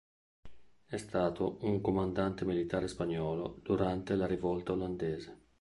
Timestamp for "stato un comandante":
0.97-2.43